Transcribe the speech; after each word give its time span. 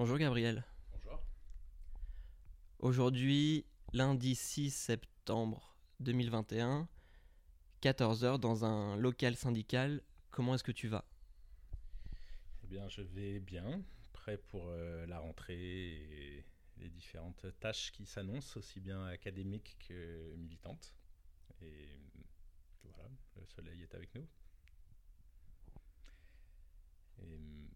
Bonjour 0.00 0.16
Gabriel. 0.16 0.64
Bonjour. 0.92 1.22
Aujourd'hui, 2.78 3.66
lundi 3.92 4.34
6 4.34 4.70
septembre 4.70 5.76
2021, 5.98 6.88
14h 7.82 8.40
dans 8.40 8.64
un 8.64 8.96
local 8.96 9.36
syndical. 9.36 10.00
Comment 10.30 10.54
est-ce 10.54 10.64
que 10.64 10.72
tu 10.72 10.88
vas? 10.88 11.04
Eh 12.64 12.66
bien, 12.68 12.88
je 12.88 13.02
vais 13.02 13.40
bien, 13.40 13.82
prêt 14.14 14.38
pour 14.38 14.68
euh, 14.68 15.04
la 15.04 15.18
rentrée 15.18 15.58
et 15.58 16.46
les 16.78 16.88
différentes 16.88 17.44
tâches 17.60 17.92
qui 17.92 18.06
s'annoncent, 18.06 18.58
aussi 18.58 18.80
bien 18.80 19.04
académiques 19.04 19.76
que 19.86 20.34
militantes. 20.36 20.94
Et 21.60 22.00
voilà, 22.84 23.10
le 23.36 23.44
soleil 23.44 23.82
est 23.82 23.94
avec 23.94 24.14
nous. 24.14 24.26
Et, 27.18 27.69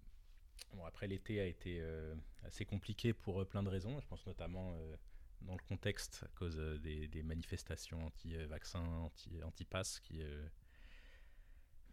bon, 0.75 0.85
après, 0.85 1.07
l'été 1.07 1.41
a 1.41 1.47
été 1.47 1.79
euh, 1.81 2.15
assez 2.45 2.65
compliqué 2.65 3.13
pour 3.13 3.41
euh, 3.41 3.45
plein 3.45 3.63
de 3.63 3.69
raisons. 3.69 4.01
Je 4.01 4.07
pense 4.07 4.27
notamment 4.27 4.75
euh, 4.75 4.97
dans 5.43 5.55
le 5.55 5.63
contexte 5.69 6.23
à 6.25 6.29
cause 6.39 6.57
des, 6.81 7.23
manifestations 7.23 8.07
anti-vaccins, 8.07 8.85
anti- 8.85 9.43
anti-pass 9.43 10.01
qui 10.01 10.23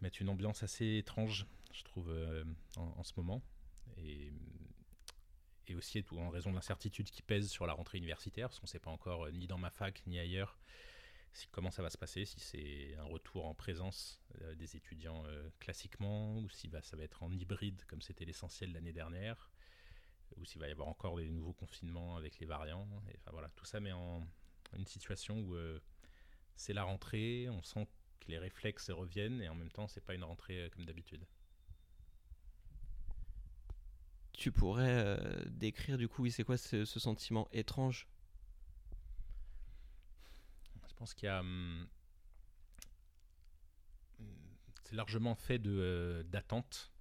mettent 0.00 0.20
une 0.20 0.30
ambiance 0.30 0.62
assez 0.62 0.96
étrange, 0.96 1.46
je 1.72 1.82
trouve, 1.82 2.10
en, 2.76 3.02
ce 3.02 3.12
moment. 3.18 3.42
Et, 3.98 4.32
et 5.66 5.74
aussi 5.74 6.02
en 6.12 6.30
raison 6.30 6.48
de 6.48 6.54
l'incertitude 6.54 7.10
qui 7.10 7.20
pèse 7.20 7.50
sur 7.50 7.66
la 7.66 7.74
rentrée 7.74 7.98
universitaire, 7.98 8.48
parce 8.48 8.58
qu'on 8.58 8.64
ne 8.64 8.70
sait 8.70 8.78
pas 8.78 8.90
encore, 8.90 9.30
ni 9.32 9.46
dans 9.46 9.58
ma 9.58 9.70
fac, 9.70 10.02
ni 10.06 10.18
ailleurs, 10.18 10.58
comment 11.50 11.70
ça 11.70 11.82
va 11.82 11.90
se 11.90 11.98
passer, 11.98 12.24
si 12.24 12.40
c'est 12.40 12.96
un 12.96 13.04
retour 13.04 13.46
en 13.46 13.54
présence 13.54 14.20
euh, 14.42 14.54
des 14.54 14.76
étudiants 14.76 15.24
euh, 15.26 15.50
classiquement, 15.60 16.38
ou 16.38 16.48
si 16.50 16.70
ça 16.82 16.96
va 16.96 17.02
être 17.02 17.22
en 17.22 17.32
hybride, 17.32 17.82
comme 17.86 18.02
c'était 18.02 18.24
l'essentiel 18.24 18.72
l'année 18.72 18.92
dernière, 18.92 19.50
ou 20.36 20.44
s'il 20.44 20.60
va 20.60 20.68
y 20.68 20.72
avoir 20.72 20.88
encore 20.88 21.16
des 21.16 21.28
nouveaux 21.28 21.52
confinements 21.52 22.16
avec 22.16 22.38
les 22.38 22.46
variants. 22.46 22.88
Voilà, 23.30 23.50
tout 23.56 23.64
ça 23.64 23.80
met 23.80 23.92
en 23.92 24.26
une 24.74 24.86
situation 24.86 25.40
où 25.40 25.54
euh, 25.54 25.80
c'est 26.56 26.72
la 26.72 26.84
rentrée, 26.84 27.48
on 27.50 27.62
sent 27.62 27.86
que 28.20 28.28
les 28.28 28.38
réflexes 28.38 28.90
reviennent, 28.90 29.40
et 29.40 29.48
en 29.48 29.54
même 29.54 29.70
temps, 29.70 29.88
c'est 29.88 30.04
pas 30.04 30.14
une 30.14 30.24
rentrée 30.24 30.70
comme 30.74 30.84
d'habitude. 30.84 31.26
Tu 34.32 34.50
pourrais 34.50 35.44
décrire 35.50 35.98
du 35.98 36.08
coup, 36.08 36.22
oui, 36.22 36.32
c'est 36.32 36.42
quoi 36.42 36.56
ce, 36.56 36.84
sentiment 36.84 37.48
étrange 37.52 38.08
pense 41.02 41.14
qu'il 41.14 41.26
y 41.26 41.30
a. 41.30 41.40
hum, 41.40 41.88
c'est 44.84 44.94
largement 44.94 45.34
fait 45.34 45.58
de, 45.58 45.70
euh, 45.72 46.22
d'attente. 46.22 46.92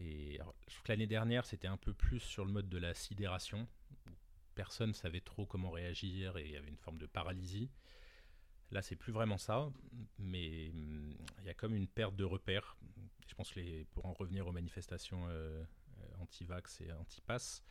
Et 0.00 0.38
je 0.66 0.72
trouve 0.74 0.82
que 0.82 0.92
l'année 0.92 1.06
dernière, 1.06 1.46
c'était 1.46 1.68
un 1.68 1.76
peu 1.76 1.94
plus 1.94 2.18
sur 2.18 2.44
le 2.44 2.50
mode 2.50 2.68
de 2.68 2.78
la 2.78 2.92
sidération, 2.92 3.68
où 4.06 4.10
personne 4.56 4.94
savait 4.94 5.20
trop 5.20 5.46
comment 5.46 5.70
réagir 5.70 6.36
et 6.36 6.44
il 6.44 6.50
y 6.50 6.56
avait 6.56 6.68
une 6.68 6.76
forme 6.76 6.98
de 6.98 7.06
paralysie. 7.06 7.70
Là, 8.72 8.82
c'est 8.82 8.96
plus 8.96 9.12
vraiment 9.12 9.38
ça, 9.38 9.70
mais 10.18 10.70
hum, 10.70 11.16
il 11.38 11.44
y 11.44 11.50
a 11.50 11.54
comme 11.54 11.76
une 11.76 11.86
perte 11.86 12.16
de 12.16 12.24
repères. 12.24 12.76
Je 13.28 13.34
pense 13.36 13.52
que 13.52 13.84
pour 13.94 14.06
en 14.06 14.12
revenir 14.12 14.44
aux 14.48 14.52
manifestations 14.52 15.28
euh, 15.28 15.62
euh, 16.00 16.02
anti-vax 16.18 16.80
et 16.80 16.90
anti-pass, 16.90 17.62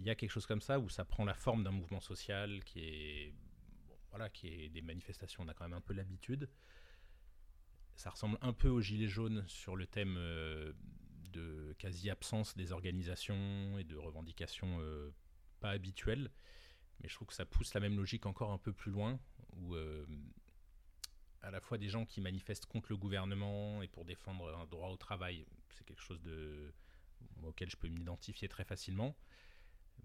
il 0.00 0.06
y 0.06 0.10
a 0.10 0.16
quelque 0.16 0.30
chose 0.30 0.46
comme 0.46 0.60
ça 0.60 0.80
où 0.80 0.88
ça 0.88 1.04
prend 1.04 1.24
la 1.24 1.34
forme 1.34 1.62
d'un 1.62 1.70
mouvement 1.70 2.00
social 2.00 2.64
qui 2.64 2.80
est 2.80 3.34
voilà, 4.12 4.28
qui 4.28 4.46
est 4.48 4.68
des 4.68 4.82
manifestations, 4.82 5.42
on 5.42 5.48
a 5.48 5.54
quand 5.54 5.64
même 5.64 5.76
un 5.76 5.80
peu 5.80 5.94
l'habitude. 5.94 6.48
Ça 7.96 8.10
ressemble 8.10 8.38
un 8.42 8.52
peu 8.52 8.68
aux 8.68 8.80
Gilets 8.80 9.08
jaunes 9.08 9.42
sur 9.48 9.74
le 9.74 9.86
thème 9.86 10.16
euh, 10.18 10.72
de 11.32 11.74
quasi-absence 11.78 12.54
des 12.54 12.72
organisations 12.72 13.78
et 13.78 13.84
de 13.84 13.96
revendications 13.96 14.78
euh, 14.80 15.10
pas 15.60 15.70
habituelles. 15.70 16.30
Mais 17.00 17.08
je 17.08 17.14
trouve 17.14 17.28
que 17.28 17.34
ça 17.34 17.46
pousse 17.46 17.72
la 17.72 17.80
même 17.80 17.96
logique 17.96 18.26
encore 18.26 18.52
un 18.52 18.58
peu 18.58 18.72
plus 18.72 18.92
loin, 18.92 19.18
où 19.56 19.74
euh, 19.74 20.06
à 21.40 21.50
la 21.50 21.60
fois 21.60 21.78
des 21.78 21.88
gens 21.88 22.04
qui 22.04 22.20
manifestent 22.20 22.66
contre 22.66 22.90
le 22.90 22.98
gouvernement 22.98 23.82
et 23.82 23.88
pour 23.88 24.04
défendre 24.04 24.54
un 24.56 24.66
droit 24.66 24.90
au 24.90 24.96
travail, 24.96 25.46
c'est 25.70 25.84
quelque 25.84 26.02
chose 26.02 26.20
auquel 27.42 27.70
je 27.70 27.76
peux 27.76 27.88
m'identifier 27.88 28.46
très 28.48 28.64
facilement. 28.64 29.16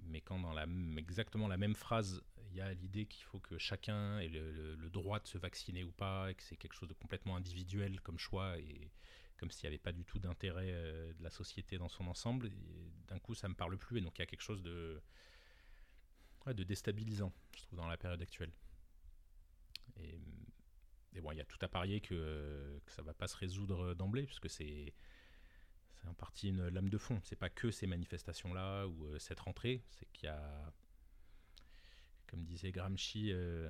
Mais 0.03 0.21
quand 0.21 0.39
dans 0.39 0.53
la, 0.53 0.65
exactement 0.97 1.47
la 1.47 1.57
même 1.57 1.75
phrase, 1.75 2.21
il 2.51 2.55
y 2.57 2.61
a 2.61 2.73
l'idée 2.73 3.05
qu'il 3.05 3.23
faut 3.23 3.39
que 3.39 3.57
chacun 3.57 4.19
ait 4.19 4.29
le, 4.29 4.89
droit 4.89 5.19
de 5.19 5.27
se 5.27 5.37
vacciner 5.37 5.83
ou 5.83 5.91
pas, 5.91 6.31
et 6.31 6.35
que 6.35 6.43
c'est 6.43 6.55
quelque 6.55 6.73
chose 6.73 6.89
de 6.89 6.93
complètement 6.93 7.35
individuel 7.35 8.01
comme 8.01 8.17
choix, 8.17 8.57
et 8.57 8.91
comme 9.37 9.51
s'il 9.51 9.69
n'y 9.69 9.75
avait 9.75 9.83
pas 9.83 9.91
du 9.91 10.05
tout 10.05 10.17
d'intérêt 10.17 10.71
euh, 10.71 11.13
de 11.13 11.23
la 11.23 11.29
société 11.29 11.77
dans 11.77 11.89
son 11.89 12.07
ensemble, 12.07 12.49
d'un 13.07 13.19
coup 13.19 13.35
ça 13.35 13.47
me 13.47 13.53
parle 13.53 13.77
plus, 13.77 13.99
et 13.99 14.01
donc 14.01 14.17
il 14.17 14.21
y 14.21 14.23
a 14.23 14.25
quelque 14.25 14.41
chose 14.41 14.63
de, 14.63 15.01
déstabilisant, 16.53 17.33
je 17.55 17.61
trouve, 17.63 17.77
dans 17.77 17.87
la 17.87 17.97
période 17.97 18.21
actuelle. 18.21 18.51
Et, 19.99 20.19
bon, 21.21 21.31
il 21.31 21.37
y 21.37 21.41
a 21.41 21.45
tout 21.45 21.57
à 21.61 21.67
parier 21.67 21.99
que, 21.99 22.79
que 22.85 22.91
ça 22.91 23.01
va 23.01 23.13
pas 23.13 23.27
se 23.27 23.35
résoudre 23.35 23.95
d'emblée, 23.95 24.25
puisque 24.25 24.49
c'est 24.49 24.93
c'est 25.97 26.07
en 26.07 26.13
partie 26.13 26.49
une 26.49 26.67
lame 26.67 26.89
de 26.89 26.97
fond. 26.97 27.19
C'est 27.23 27.35
pas 27.35 27.49
que 27.49 27.71
ces 27.71 27.87
manifestations-là 27.87 28.87
ou 28.87 29.05
euh, 29.05 29.19
cette 29.19 29.39
rentrée, 29.39 29.81
c'est 29.89 30.05
qu'il 30.11 30.25
y 30.25 30.29
a, 30.29 30.73
comme 32.27 32.43
disait 32.43 32.71
Gramsci, 32.71 33.31
euh, 33.31 33.69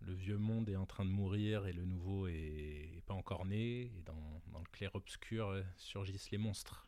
le 0.00 0.12
vieux 0.12 0.38
monde 0.38 0.68
est 0.68 0.76
en 0.76 0.86
train 0.86 1.04
de 1.04 1.10
mourir 1.10 1.66
et 1.66 1.72
le 1.72 1.84
nouveau 1.84 2.28
est, 2.28 3.02
pas 3.06 3.14
encore 3.14 3.44
né. 3.46 3.92
Et 3.96 4.02
dans, 4.04 4.42
le 4.52 4.70
clair-obscur 4.72 5.48
euh, 5.48 5.62
surgissent 5.76 6.30
les 6.30 6.38
monstres. 6.38 6.86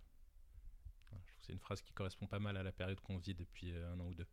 Je 1.02 1.06
trouve 1.06 1.20
c'est 1.40 1.52
une 1.52 1.58
phrase 1.58 1.80
qui 1.82 1.92
correspond 1.92 2.26
pas 2.26 2.38
mal 2.38 2.56
à 2.56 2.62
la 2.62 2.72
période 2.72 3.00
qu'on 3.00 3.18
vit 3.18 3.34
depuis 3.34 3.74
un 3.74 3.98
an 3.98 4.06
ou 4.06 4.14
deux. 4.14 4.26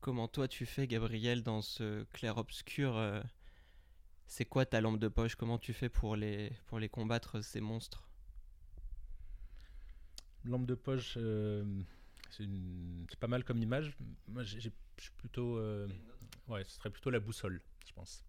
Comment 0.00 0.28
toi 0.28 0.48
tu 0.48 0.66
fais, 0.66 0.86
Gabriel, 0.86 1.42
dans 1.42 1.62
ce 1.62 2.04
clair-obscur 2.04 3.22
C'est 4.26 4.44
quoi 4.44 4.66
ta 4.66 4.80
lampe 4.82 4.98
de 4.98 5.08
poche? 5.08 5.34
Comment 5.34 5.58
tu 5.58 5.72
fais 5.72 5.88
pour 5.88 6.16
les, 6.16 6.52
pour 6.66 6.78
les 6.78 6.88
combattre, 6.88 7.40
ces 7.40 7.60
monstres? 7.60 8.06
Lampe 10.44 10.66
de 10.66 10.74
poche, 10.74 11.14
euh, 11.16 11.64
c'est 12.30 12.46
pas 13.18 13.28
mal 13.28 13.44
comme 13.44 13.62
image. 13.62 13.96
Moi, 14.28 14.42
j'ai- 14.44 14.72
plutôt. 15.16 15.58
euh, 15.58 15.88
ouais, 16.48 16.62
ce 16.64 16.72
serait 16.76 16.90
plutôt 16.90 17.10
la 17.10 17.18
boussole, 17.20 17.60
je 17.86 17.92
pense. 17.94 18.22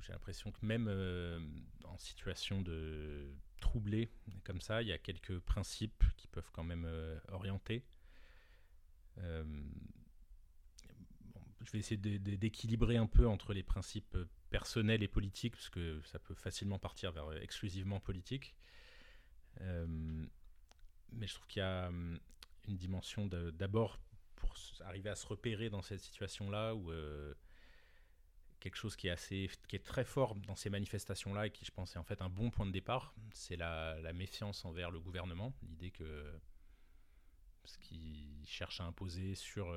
J'ai 0.00 0.12
l'impression 0.12 0.50
que 0.50 0.64
même 0.64 0.86
euh, 0.88 1.38
en 1.84 1.98
situation 1.98 2.62
de 2.62 3.28
troublée, 3.60 4.08
comme 4.44 4.60
ça, 4.60 4.80
il 4.80 4.88
y 4.88 4.92
a 4.92 4.98
quelques 4.98 5.38
principes 5.40 6.04
qui 6.16 6.26
peuvent 6.28 6.50
quand 6.52 6.64
même 6.64 6.88
orienter. 7.28 7.84
Je 9.18 9.42
vais 11.72 11.78
essayer 11.78 11.98
d'équilibrer 11.98 12.96
un 12.96 13.06
peu 13.06 13.28
entre 13.28 13.52
les 13.52 13.62
principes 13.62 14.16
personnels 14.50 15.02
et 15.02 15.08
politiques, 15.08 15.54
parce 15.54 15.70
que 15.70 16.00
ça 16.02 16.18
peut 16.18 16.34
facilement 16.34 16.78
partir 16.78 17.12
vers 17.12 17.30
euh, 17.30 17.40
exclusivement 17.40 18.00
politique. 18.00 18.54
Euh, 19.60 19.86
mais 21.12 21.26
je 21.26 21.34
trouve 21.34 21.46
qu'il 21.46 21.60
y 21.60 21.64
a 21.64 21.88
hum, 21.88 22.18
une 22.68 22.76
dimension 22.76 23.26
d'abord 23.26 23.98
pour 24.36 24.54
arriver 24.84 25.10
à 25.10 25.16
se 25.16 25.26
repérer 25.26 25.70
dans 25.70 25.82
cette 25.82 26.00
situation-là 26.00 26.74
où 26.74 26.90
euh, 26.90 27.34
quelque 28.60 28.76
chose 28.76 28.96
qui 28.96 29.08
est 29.08 29.10
assez 29.10 29.50
qui 29.68 29.76
est 29.76 29.84
très 29.84 30.04
fort 30.04 30.34
dans 30.34 30.56
ces 30.56 30.70
manifestations-là 30.70 31.46
et 31.46 31.50
qui 31.50 31.64
je 31.64 31.72
pense 31.72 31.96
est 31.96 31.98
en 31.98 32.04
fait 32.04 32.22
un 32.22 32.28
bon 32.28 32.50
point 32.50 32.66
de 32.66 32.70
départ, 32.70 33.14
c'est 33.32 33.56
la, 33.56 34.12
méfiance 34.12 34.64
envers 34.64 34.90
le 34.90 35.00
gouvernement, 35.00 35.52
l'idée 35.62 35.90
que 35.90 36.32
ce 37.64 37.78
qu'il 37.78 38.46
cherche 38.46 38.80
à 38.80 38.84
imposer 38.84 39.34
sur 39.34 39.74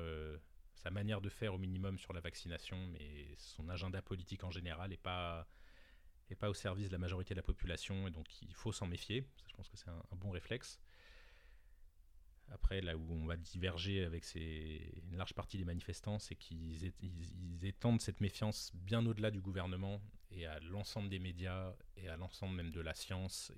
sa 0.84 0.90
manière 0.90 1.22
de 1.22 1.30
faire 1.30 1.54
au 1.54 1.58
minimum 1.58 1.98
sur 1.98 2.12
la 2.12 2.20
vaccination, 2.20 2.76
mais 2.92 3.34
son 3.38 3.70
agenda 3.70 4.02
politique 4.02 4.44
en 4.44 4.50
général 4.50 4.90
n'est 4.90 4.98
pas 4.98 5.48
est 6.30 6.34
pas 6.34 6.50
au 6.50 6.54
service 6.54 6.88
de 6.88 6.92
la 6.92 6.98
majorité 6.98 7.34
de 7.34 7.38
la 7.38 7.42
population 7.42 8.06
et 8.06 8.10
donc 8.10 8.26
il 8.42 8.54
faut 8.54 8.70
s'en 8.70 8.86
méfier. 8.86 9.26
Je 9.46 9.54
pense 9.54 9.68
que 9.68 9.78
c'est 9.78 9.88
un, 9.88 10.16
bon 10.16 10.30
réflexe. 10.30 10.78
Après, 12.50 12.82
là 12.82 12.96
où 12.96 13.12
on 13.12 13.24
va 13.24 13.36
diverger 13.36 14.04
avec 14.04 14.24
une 14.34 15.16
large 15.16 15.32
partie 15.32 15.56
des 15.56 15.64
manifestants, 15.64 16.18
c'est 16.18 16.34
qu'ils 16.34 16.92
étendent 17.62 18.02
cette 18.02 18.20
méfiance 18.20 18.70
bien 18.74 19.04
au-delà 19.06 19.30
du 19.30 19.40
gouvernement 19.40 20.02
et 20.30 20.46
à 20.46 20.60
l'ensemble 20.60 21.08
des 21.08 21.18
médias 21.18 21.74
et 21.96 22.08
à 22.08 22.16
l'ensemble 22.18 22.56
même 22.56 22.70
de 22.70 22.80
la 22.80 22.94
science. 22.94 23.52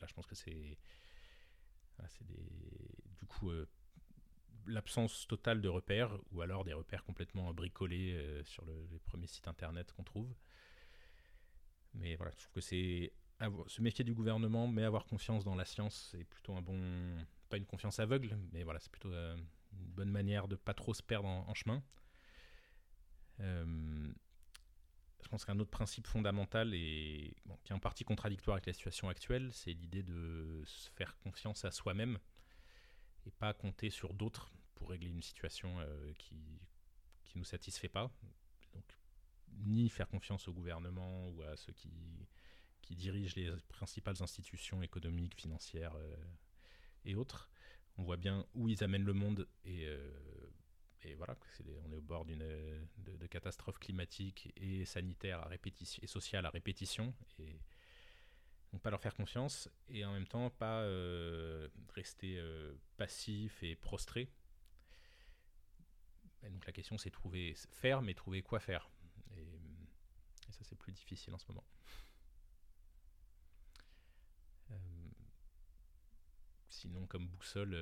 Là, 0.00 0.06
je 0.08 0.14
pense 0.14 0.26
que 0.26 0.34
c'est 0.34 0.78
voilà, 1.96 2.08
c'est 2.08 2.26
des, 2.26 2.50
du 3.16 3.26
coup 3.26 3.50
euh, 3.50 3.68
l'absence 4.68 5.26
totale 5.26 5.60
de 5.60 5.68
repères 5.68 6.16
ou 6.32 6.42
alors 6.42 6.64
des 6.64 6.72
repères 6.72 7.04
complètement 7.04 7.52
bricolés 7.54 8.14
euh, 8.14 8.44
sur 8.44 8.64
le- 8.64 8.86
les 8.90 8.98
premiers 9.00 9.26
sites 9.26 9.48
internet 9.48 9.92
qu'on 9.92 10.04
trouve. 10.04 10.32
Mais 11.94 12.16
voilà, 12.16 12.30
je 12.32 12.36
trouve 12.38 12.52
que 12.52 12.60
c'est 12.60 13.12
se 13.68 13.80
méfier 13.82 14.04
du 14.04 14.14
gouvernement, 14.14 14.66
mais 14.66 14.82
avoir 14.82 15.06
confiance 15.06 15.44
dans 15.44 15.54
la 15.54 15.64
science, 15.64 16.08
c'est 16.10 16.24
plutôt 16.24 16.54
un 16.54 16.62
bon. 16.62 16.78
Pas 17.48 17.56
une 17.56 17.66
confiance 17.66 17.98
aveugle, 17.98 18.36
mais 18.52 18.62
voilà, 18.62 18.78
c'est 18.80 18.90
plutôt 18.90 19.12
euh, 19.12 19.34
une 19.72 19.86
bonne 19.86 20.10
manière 20.10 20.48
de 20.48 20.56
pas 20.56 20.74
trop 20.74 20.92
se 20.92 21.02
perdre 21.02 21.28
en, 21.28 21.48
en 21.48 21.54
chemin. 21.54 21.82
Euh, 23.40 24.12
je 25.22 25.28
pense 25.28 25.44
qu'un 25.44 25.58
autre 25.58 25.70
principe 25.70 26.06
fondamental 26.06 26.74
et 26.74 27.34
qui 27.64 27.72
est 27.72 27.74
en 27.74 27.78
partie 27.78 28.04
contradictoire 28.04 28.56
avec 28.56 28.66
la 28.66 28.72
situation 28.72 29.08
actuelle, 29.08 29.50
c'est 29.52 29.72
l'idée 29.72 30.02
de 30.02 30.62
se 30.66 30.90
faire 30.90 31.16
confiance 31.18 31.64
à 31.64 31.70
soi-même 31.70 32.18
et 33.26 33.30
pas 33.30 33.52
compter 33.54 33.90
sur 33.90 34.14
d'autres 34.14 34.50
pour 34.78 34.90
régler 34.90 35.10
une 35.10 35.22
situation 35.22 35.80
euh, 35.80 36.12
qui 36.18 36.36
ne 37.34 37.40
nous 37.40 37.44
satisfait 37.44 37.88
pas. 37.88 38.10
Donc, 38.74 38.84
ni 39.58 39.88
faire 39.88 40.08
confiance 40.08 40.46
au 40.48 40.52
gouvernement 40.52 41.28
ou 41.30 41.42
à 41.42 41.56
ceux 41.56 41.72
qui, 41.72 41.90
qui 42.80 42.94
dirigent 42.94 43.34
les 43.36 43.50
principales 43.68 44.22
institutions 44.22 44.82
économiques, 44.82 45.34
financières 45.34 45.96
euh, 45.96 46.16
et 47.04 47.16
autres. 47.16 47.50
On 47.96 48.04
voit 48.04 48.16
bien 48.16 48.46
où 48.54 48.68
ils 48.68 48.84
amènent 48.84 49.04
le 49.04 49.12
monde 49.12 49.48
et 49.64 49.86
euh, 49.86 50.10
et 51.04 51.14
voilà, 51.14 51.36
on 51.86 51.92
est 51.92 51.96
au 51.96 52.00
bord 52.00 52.24
d'une 52.24 52.40
de, 52.40 53.16
de 53.16 53.26
catastrophe 53.28 53.78
climatique 53.78 54.52
et 54.56 54.84
sanitaire 54.84 55.38
à 55.38 55.46
répétition 55.46 56.02
et 56.02 56.08
sociale 56.08 56.44
à 56.44 56.50
répétition 56.50 57.14
et 57.38 57.60
donc 58.72 58.82
pas 58.82 58.90
leur 58.90 59.00
faire 59.00 59.14
confiance 59.14 59.70
et 59.88 60.04
en 60.04 60.12
même 60.12 60.26
temps 60.26 60.50
pas 60.50 60.84
rester 61.94 62.42
passif 62.96 63.62
et 63.62 63.76
prostré. 63.76 64.28
Donc 66.42 66.64
la 66.66 66.72
question 66.72 66.96
c'est 66.98 67.10
trouver 67.10 67.54
faire 67.72 68.00
mais 68.00 68.14
trouver 68.14 68.42
quoi 68.42 68.60
faire 68.60 68.90
et, 69.36 69.46
ça 70.50 70.64
c'est 70.64 70.76
plus 70.76 70.92
difficile 70.92 71.34
en 71.34 71.38
ce 71.38 71.46
moment. 71.48 71.64
Euh, 74.70 74.76
sinon 76.68 77.06
comme 77.06 77.26
boussole 77.28 77.74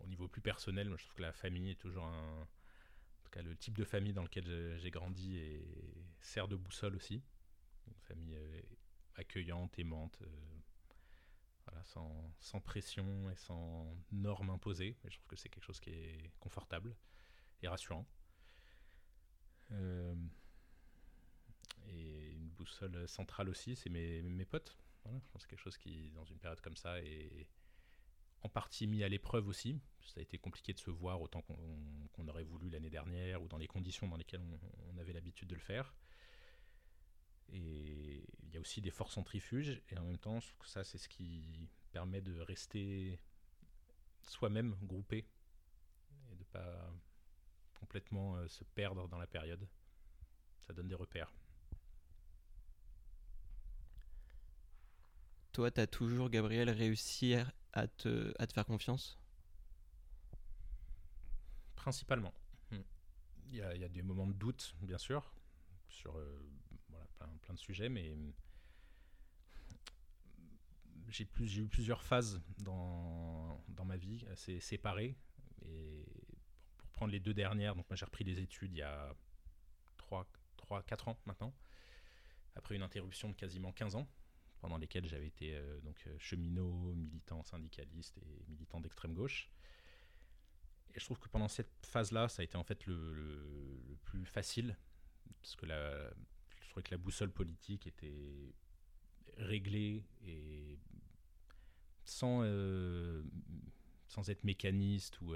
au 0.00 0.06
niveau 0.06 0.28
plus 0.28 0.40
personnel, 0.40 0.88
moi, 0.88 0.96
je 0.96 1.04
trouve 1.04 1.16
que 1.16 1.22
la 1.22 1.32
famille 1.32 1.70
est 1.70 1.80
toujours 1.80 2.04
un. 2.04 2.42
En 2.42 3.24
tout 3.24 3.30
cas, 3.30 3.42
le 3.42 3.56
type 3.56 3.76
de 3.76 3.84
famille 3.84 4.12
dans 4.12 4.22
lequel 4.22 4.78
j'ai 4.78 4.90
grandi 4.90 5.36
et 5.38 5.64
sert 6.20 6.48
de 6.48 6.56
boussole 6.56 6.96
aussi. 6.96 7.22
Une 7.86 8.00
famille 8.02 8.34
euh, 8.34 8.62
accueillante, 9.16 9.78
aimante, 9.78 10.18
euh, 10.22 11.82
sans, 11.84 12.32
sans, 12.38 12.60
pression 12.60 13.30
et 13.30 13.36
sans 13.36 13.94
normes 14.12 14.50
imposées. 14.50 14.96
Et 15.04 15.10
je 15.10 15.16
trouve 15.16 15.28
que 15.28 15.36
c'est 15.36 15.48
quelque 15.48 15.64
chose 15.64 15.80
qui 15.80 15.90
est 15.90 16.30
confortable 16.38 16.94
rassurant. 17.66 18.06
Euh, 19.72 20.14
et 21.88 22.32
une 22.32 22.48
boussole 22.50 23.08
centrale 23.08 23.48
aussi, 23.48 23.74
c'est 23.74 23.90
mes, 23.90 24.22
mes 24.22 24.44
potes. 24.44 24.76
Voilà, 25.04 25.18
je 25.18 25.28
pense 25.30 25.46
quelque 25.46 25.60
chose 25.60 25.78
qui, 25.78 26.10
dans 26.12 26.24
une 26.24 26.38
période 26.38 26.60
comme 26.60 26.76
ça, 26.76 27.00
est 27.02 27.48
en 28.42 28.48
partie 28.48 28.86
mis 28.86 29.02
à 29.02 29.08
l'épreuve 29.08 29.48
aussi. 29.48 29.80
Ça 30.06 30.20
a 30.20 30.22
été 30.22 30.38
compliqué 30.38 30.72
de 30.72 30.78
se 30.78 30.90
voir 30.90 31.20
autant 31.20 31.42
qu'on 31.42 32.28
aurait 32.28 32.44
voulu 32.44 32.70
l'année 32.70 32.90
dernière 32.90 33.42
ou 33.42 33.48
dans 33.48 33.58
les 33.58 33.66
conditions 33.66 34.08
dans 34.08 34.16
lesquelles 34.16 34.42
on, 34.90 34.98
avait 34.98 35.12
l'habitude 35.12 35.48
de 35.48 35.54
le 35.54 35.60
faire. 35.60 35.94
Et 37.50 38.24
il 38.42 38.50
y 38.52 38.56
a 38.56 38.60
aussi 38.60 38.80
des 38.80 38.90
forces 38.90 39.14
centrifuges, 39.14 39.80
et 39.88 39.96
en 39.96 40.04
même 40.04 40.18
temps, 40.18 40.40
ça, 40.64 40.84
c'est 40.84 40.98
ce 40.98 41.08
qui 41.08 41.68
permet 41.92 42.20
de 42.20 42.40
rester 42.40 43.18
soi-même 44.22 44.76
groupé 44.82 45.26
et 46.30 46.36
de 46.36 46.44
pas 46.44 46.92
complètement 47.80 48.36
euh, 48.36 48.48
se 48.48 48.64
perdre 48.64 49.08
dans 49.08 49.18
la 49.18 49.26
période. 49.26 49.66
Ça 50.66 50.72
donne 50.72 50.88
des 50.88 50.94
repères. 50.94 51.32
Toi, 55.52 55.70
tu 55.70 55.80
as 55.80 55.86
toujours, 55.86 56.30
Gabriel, 56.30 56.70
réussi 56.70 57.34
à 57.72 57.88
te, 57.88 58.32
à 58.38 58.46
te 58.46 58.52
faire 58.52 58.66
confiance? 58.66 59.18
Principalement. 61.74 62.34
Hmm. 62.70 62.82
Il 63.46 63.56
y, 63.56 63.62
a, 63.62 63.74
il 63.74 63.80
y, 63.80 63.84
a, 63.84 63.88
des 63.88 64.02
moments 64.02 64.26
de 64.26 64.34
doute, 64.34 64.74
bien 64.82 64.98
sûr, 64.98 65.32
sur 65.88 66.16
euh, 66.16 66.48
voilà, 66.90 67.06
plein, 67.18 67.28
plein, 67.42 67.54
de 67.54 67.58
sujets, 67.58 67.88
mais 67.88 68.16
j'ai 71.08 71.24
plus, 71.24 71.56
eu 71.56 71.66
plusieurs 71.66 72.02
phases 72.02 72.40
dans, 72.58 73.60
dans, 73.68 73.84
ma 73.84 73.96
vie 73.96 74.24
assez 74.30 74.60
séparées. 74.60 75.16
Et 75.62 75.97
prendre 76.98 77.12
les 77.12 77.20
deux 77.20 77.34
dernières, 77.34 77.76
donc 77.76 77.88
moi 77.88 77.94
j'ai 77.94 78.04
repris 78.04 78.24
les 78.24 78.40
études 78.40 78.72
il 78.72 78.78
y 78.78 78.82
a 78.82 79.14
3, 79.98 80.26
3 80.56 80.82
4 80.82 81.06
ans 81.06 81.18
maintenant, 81.26 81.54
après 82.56 82.74
une 82.74 82.82
interruption 82.82 83.28
de 83.28 83.34
quasiment 83.34 83.70
15 83.70 83.94
ans 83.94 84.08
pendant 84.60 84.78
lesquels 84.78 85.06
j'avais 85.06 85.28
été 85.28 85.54
euh, 85.54 85.80
donc 85.82 85.96
euh, 86.08 86.16
cheminot, 86.18 86.94
militant 86.96 87.44
syndicaliste 87.44 88.18
et 88.18 88.44
militant 88.48 88.80
d'extrême 88.80 89.14
gauche. 89.14 89.48
Et 90.92 90.98
je 90.98 91.04
trouve 91.04 91.20
que 91.20 91.28
pendant 91.28 91.46
cette 91.46 91.70
phase-là, 91.86 92.28
ça 92.28 92.42
a 92.42 92.44
été 92.44 92.56
en 92.56 92.64
fait 92.64 92.84
le, 92.86 93.78
plus 94.04 94.26
facile, 94.26 94.76
parce 95.40 95.54
que 95.54 95.66
la, 95.66 96.10
je 96.62 96.68
trouvais 96.70 96.82
que 96.82 96.90
la 96.90 96.98
boussole 96.98 97.30
politique 97.30 97.86
était 97.86 98.56
réglée 99.36 100.02
et 100.26 100.80
sans, 102.04 102.40
euh, 102.42 103.22
sans 104.08 104.28
être 104.30 104.42
mécaniste 104.42 105.20
ou, 105.20 105.32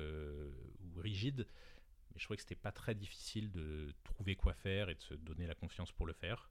rigide. 1.00 1.46
Mais 2.12 2.18
je 2.18 2.24
trouvais 2.24 2.36
que 2.36 2.42
c'était 2.42 2.54
pas 2.54 2.72
très 2.72 2.94
difficile 2.94 3.50
de 3.50 3.94
trouver 4.04 4.36
quoi 4.36 4.54
faire 4.54 4.90
et 4.90 4.94
de 4.94 5.02
se 5.02 5.14
donner 5.14 5.46
la 5.46 5.54
confiance 5.54 5.92
pour 5.92 6.06
le 6.06 6.12
faire 6.12 6.50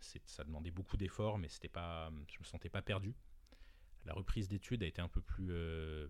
ça 0.00 0.44
demandait 0.44 0.70
beaucoup 0.70 0.96
d'efforts, 0.96 1.38
mais 1.38 1.48
c'était 1.48 1.68
pas, 1.68 2.10
je 2.28 2.38
me 2.38 2.44
sentais 2.44 2.68
pas 2.68 2.82
perdu. 2.82 3.14
La 4.04 4.14
reprise 4.14 4.48
d'études 4.48 4.82
a 4.82 4.86
été 4.86 5.00
un 5.00 5.08
peu 5.08 5.20
plus 5.20 5.48
euh, 5.50 6.08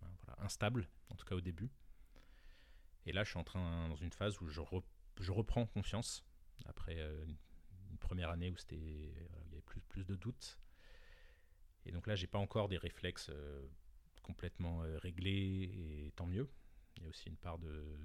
ben 0.00 0.34
instable, 0.38 0.88
en 1.10 1.14
tout 1.14 1.26
cas 1.26 1.34
au 1.34 1.40
début. 1.40 1.70
Et 3.06 3.12
là, 3.12 3.24
je 3.24 3.30
suis 3.30 3.38
en 3.38 3.44
train 3.44 3.88
dans 3.88 3.96
une 3.96 4.12
phase 4.12 4.40
où 4.40 4.48
je, 4.48 4.60
reprends 5.30 5.66
confiance 5.66 6.24
après 6.66 6.98
euh, 6.98 7.24
une, 7.90 7.98
première 7.98 8.30
année 8.30 8.50
où 8.50 8.56
c'était, 8.56 8.76
il 8.76 9.50
y 9.50 9.54
avait 9.54 9.60
plus, 9.62 9.80
plus 9.82 10.04
de 10.04 10.14
doutes. 10.14 10.58
Et 11.84 11.92
donc 11.92 12.06
là, 12.06 12.14
j'ai 12.14 12.26
pas 12.26 12.38
encore 12.38 12.68
des 12.68 12.78
réflexes 12.78 13.28
euh, 13.30 13.66
complètement 14.28 14.78
réglés 15.02 15.70
et 15.74 16.12
tant 16.14 16.26
mieux. 16.26 16.48
Il 16.96 17.02
y 17.02 17.06
a 17.06 17.08
aussi 17.08 17.28
une 17.28 17.36
part 17.36 17.58
de 17.58 17.98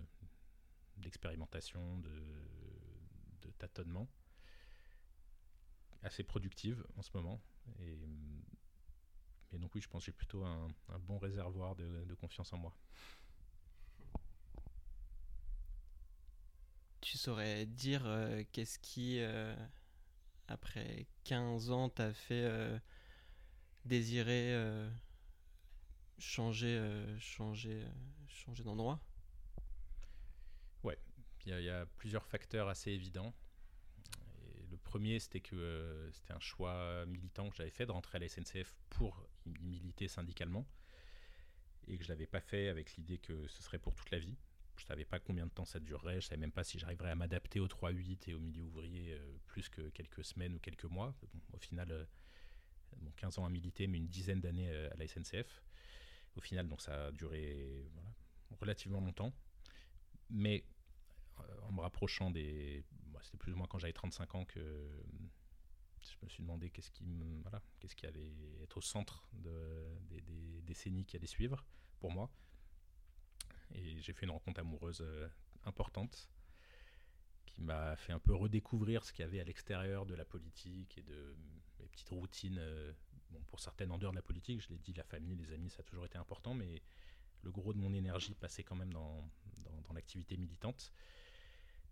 d'expérimentation, 0.97 1.99
de, 1.99 2.11
tâtonnement 3.59 4.09
assez 6.01 6.23
productive 6.23 6.83
en 6.97 7.01
ce 7.01 7.11
moment. 7.13 7.39
Et, 7.79 7.97
donc 9.57 9.73
oui, 9.75 9.81
je 9.81 9.87
pense 9.87 10.01
que 10.01 10.05
j'ai 10.07 10.11
plutôt 10.11 10.43
un, 10.43 10.67
bon 11.01 11.19
réservoir 11.19 11.75
de, 11.75 12.15
confiance 12.15 12.51
en 12.51 12.57
moi. 12.57 12.75
Tu 16.99 17.17
saurais 17.17 17.65
dire 17.65 18.03
euh, 18.05 18.43
qu'est-ce 18.51 18.79
qui, 18.79 19.19
euh, 19.19 19.55
après 20.47 21.05
15 21.25 21.69
ans, 21.69 21.89
t'a 21.89 22.11
fait 22.13 22.43
euh, 22.43 22.79
désirer 23.85 24.55
changer, 26.19 26.81
changer, 27.19 27.85
changer 28.27 28.63
d'endroit? 28.63 28.99
Ouais, 30.83 30.97
il 31.45 31.59
y, 31.59 31.69
a 31.69 31.85
plusieurs 31.85 32.25
facteurs 32.25 32.67
assez 32.67 32.91
évidents 32.91 33.33
premier, 34.93 35.19
c'était 35.19 35.39
que 35.39 35.55
euh, 35.55 36.11
c'était 36.11 36.33
un 36.33 36.39
choix 36.39 37.03
militant 37.07 37.49
que 37.49 37.55
j'avais 37.55 37.71
fait 37.71 37.87
de 37.87 37.91
rentrer 37.91 38.17
à 38.17 38.19
la 38.19 38.29
SNCF 38.29 38.75
pour 38.91 39.27
y 39.47 39.57
militer 39.59 40.07
syndicalement 40.07 40.67
et 41.87 41.97
que 41.97 42.03
je 42.03 42.09
l'avais 42.09 42.27
pas 42.27 42.41
fait 42.41 42.69
avec 42.69 42.95
l'idée 42.95 43.17
que 43.17 43.47
ce 43.47 43.63
serait 43.63 43.79
pour 43.79 43.95
toute 43.95 44.11
la 44.11 44.19
vie. 44.19 44.37
Je 44.77 44.85
savais 44.85 45.03
pas 45.03 45.19
combien 45.19 45.47
de 45.47 45.51
temps 45.51 45.65
ça 45.65 45.79
durerait, 45.79 46.21
je 46.21 46.27
savais 46.27 46.39
même 46.39 46.51
pas 46.51 46.63
si 46.63 46.77
j'arriverais 46.77 47.09
à 47.09 47.15
m'adapter 47.15 47.59
au 47.59 47.67
3-8 47.67 48.29
et 48.29 48.33
au 48.35 48.39
milieu 48.39 48.61
ouvrier 48.61 49.13
euh, 49.13 49.37
plus 49.47 49.67
que 49.67 49.89
quelques 49.89 50.23
semaines 50.23 50.53
ou 50.53 50.59
quelques 50.59 50.85
mois. 50.85 51.15
au 51.53 51.57
final, 51.57 51.91
euh, 51.91 52.05
bon, 52.97 53.11
15 53.17 53.39
ans 53.39 53.45
à 53.45 53.49
militer, 53.49 53.87
mais 53.87 53.97
une 53.97 54.07
dizaine 54.07 54.41
d'années 54.41 54.69
à 54.69 54.95
la 54.95 55.07
SNCF. 55.07 55.63
Au 56.35 56.41
final, 56.41 56.67
donc 56.67 56.81
ça 56.81 57.07
a 57.07 57.11
duré 57.11 57.89
relativement 58.59 58.99
longtemps. 58.99 59.33
Mais 60.29 60.63
en 61.63 61.71
me 61.71 61.81
rapprochant 61.81 62.31
des, 62.31 62.83
c'était 63.23 63.37
plus 63.37 63.53
ou 63.53 63.55
moins 63.55 63.67
quand 63.67 63.79
j'avais 63.79 63.93
35 63.93 64.35
ans 64.35 64.45
que 64.45 64.59
je 66.03 66.25
me 66.25 66.29
suis 66.29 66.43
demandé 66.43 66.69
qu'est-ce 66.69 66.91
qui, 66.91 67.39
voilà, 67.41 67.61
qu'est-ce 67.79 67.95
qui 67.95 68.05
allait 68.05 68.33
être 68.61 68.77
au 68.77 68.81
centre 68.81 69.27
de, 69.33 69.97
des, 70.09 70.21
décennies 70.63 71.05
qui 71.05 71.15
allaient 71.15 71.27
suivre 71.27 71.65
pour 71.99 72.11
moi. 72.11 72.29
Et 73.73 74.01
j'ai 74.01 74.13
fait 74.13 74.25
une 74.25 74.31
rencontre 74.31 74.59
amoureuse 74.59 75.01
euh, 75.01 75.27
importante 75.65 76.29
qui 77.45 77.61
m'a 77.61 77.95
fait 77.95 78.13
un 78.13 78.19
peu 78.19 78.33
redécouvrir 78.33 79.05
ce 79.05 79.13
qu'il 79.13 79.23
y 79.23 79.27
avait 79.27 79.39
à 79.39 79.43
l'extérieur 79.43 80.05
de 80.05 80.15
la 80.15 80.25
politique 80.25 80.97
et 80.97 81.03
de 81.03 81.35
mes 81.79 81.87
petites 81.87 82.09
routines. 82.09 82.59
Euh, 83.33 83.39
pour 83.47 83.59
certaines 83.59 83.91
en 83.91 83.97
dehors 83.97 84.11
de 84.11 84.17
la 84.17 84.21
politique, 84.21 84.61
je 84.61 84.69
l'ai 84.69 84.77
dit, 84.77 84.93
la 84.93 85.03
famille, 85.03 85.35
les 85.35 85.51
amis, 85.51 85.69
ça 85.69 85.81
a 85.81 85.83
toujours 85.83 86.05
été 86.05 86.17
important, 86.17 86.53
mais 86.53 86.81
le 87.41 87.51
gros 87.51 87.73
de 87.73 87.79
mon 87.79 87.93
énergie 87.93 88.35
passait 88.35 88.63
quand 88.63 88.75
même 88.75 88.93
dans, 88.93 89.29
dans, 89.57 89.93
l'activité 89.93 90.37
militante. 90.37 90.91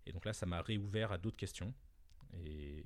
Et 0.06 0.12
donc 0.12 0.24
là, 0.24 0.32
ça 0.32 0.44
m'a 0.44 0.60
réouvert 0.60 1.12
à 1.12 1.18
d'autres 1.18 1.36
questions. 1.36 1.72
Et 2.34 2.84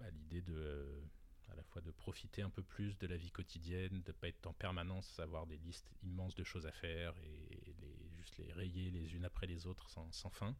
à 0.00 0.10
l'idée 0.10 0.40
de 0.40 1.02
à 1.50 1.54
la 1.56 1.62
fois 1.62 1.82
de 1.82 1.90
profiter 1.90 2.40
un 2.40 2.48
peu 2.48 2.62
plus 2.62 2.96
de 2.98 3.06
la 3.06 3.16
vie 3.16 3.30
quotidienne, 3.30 4.00
de 4.02 4.10
ne 4.10 4.12
pas 4.12 4.28
être 4.28 4.46
en 4.46 4.54
permanence 4.54 5.20
avoir 5.20 5.46
des 5.46 5.58
listes 5.58 5.92
immenses 6.02 6.34
de 6.34 6.42
choses 6.42 6.66
à 6.66 6.72
faire 6.72 7.14
et 7.22 7.74
juste 8.16 8.38
les 8.38 8.50
rayer 8.52 8.90
les 8.90 9.14
unes 9.14 9.26
après 9.26 9.46
les 9.46 9.66
autres 9.66 9.90
sans, 9.90 10.10
sans 10.10 10.30
fin. 10.30 10.56